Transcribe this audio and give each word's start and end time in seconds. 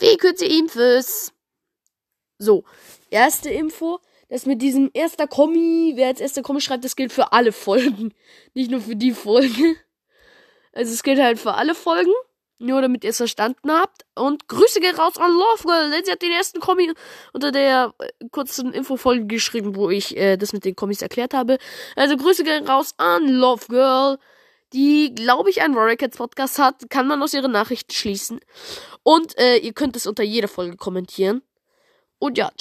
wie 0.00 0.16
kürze 0.16 0.46
Infos. 0.46 1.32
So, 2.38 2.64
erste 3.10 3.50
Info. 3.50 4.00
Das 4.30 4.46
mit 4.46 4.62
diesem 4.62 4.90
erster 4.94 5.26
Kommi, 5.26 5.92
wer 5.96 6.06
als 6.06 6.20
erster 6.20 6.42
Kommi 6.42 6.60
schreibt, 6.60 6.84
das 6.84 6.94
gilt 6.94 7.12
für 7.12 7.32
alle 7.32 7.50
Folgen. 7.50 8.14
Nicht 8.54 8.70
nur 8.70 8.80
für 8.80 8.94
die 8.94 9.12
Folge. 9.12 9.76
Also 10.72 10.92
es 10.92 11.02
gilt 11.02 11.20
halt 11.20 11.38
für 11.38 11.54
alle 11.54 11.74
Folgen. 11.74 12.12
Nur 12.58 12.80
damit 12.82 13.04
ihr 13.04 13.10
es 13.10 13.16
verstanden 13.16 13.72
habt. 13.72 14.04
Und 14.14 14.46
Grüße 14.46 14.80
gehen 14.80 14.94
raus 14.94 15.16
an 15.16 15.32
Love 15.32 15.62
Girl, 15.64 15.90
denn 15.90 16.04
sie 16.04 16.12
hat 16.12 16.22
den 16.22 16.30
ersten 16.30 16.60
Kommi 16.60 16.92
unter 17.32 17.52
der 17.52 17.94
äh, 17.98 18.08
kurzen 18.30 18.72
Infofolge 18.72 19.26
geschrieben, 19.26 19.74
wo 19.74 19.88
ich 19.88 20.16
äh, 20.16 20.36
das 20.36 20.52
mit 20.52 20.66
den 20.66 20.76
Kommis 20.76 21.00
erklärt 21.00 21.32
habe. 21.32 21.56
Also 21.96 22.18
Grüße 22.18 22.44
gehen 22.44 22.68
raus 22.68 22.94
an 22.98 23.26
Love 23.28 23.66
Girl, 23.68 24.18
die, 24.72 25.14
glaube 25.14 25.50
ich, 25.50 25.62
einen 25.62 25.74
Warrior 25.74 26.08
Podcast 26.08 26.58
hat. 26.58 26.90
Kann 26.90 27.06
man 27.06 27.22
aus 27.22 27.34
ihren 27.34 27.52
Nachrichten 27.52 27.92
schließen. 27.92 28.40
Und 29.02 29.36
äh, 29.38 29.56
ihr 29.56 29.72
könnt 29.72 29.96
es 29.96 30.06
unter 30.06 30.22
jeder 30.22 30.48
Folge 30.48 30.76
kommentieren. 30.76 31.42
Und 32.18 32.36
ja, 32.38 32.50
ciao. 32.56 32.58